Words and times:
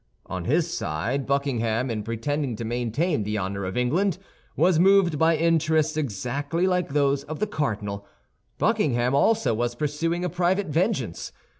On 0.25 0.45
his 0.45 0.75
side 0.75 1.27
Buckingham, 1.27 1.91
in 1.91 2.01
pretending 2.01 2.55
to 2.55 2.65
maintain 2.65 3.21
the 3.21 3.37
honor 3.37 3.65
of 3.65 3.77
England, 3.77 4.17
was 4.55 4.79
moved 4.79 5.19
by 5.19 5.37
interests 5.37 5.95
exactly 5.95 6.65
like 6.65 6.93
those 6.93 7.23
of 7.25 7.37
the 7.37 7.45
cardinal. 7.45 8.07
Buckingham 8.57 9.13
also 9.13 9.53
was 9.53 9.75
pursuing 9.75 10.25
a 10.25 10.27
private 10.31 10.65
vengeance. 10.69 11.31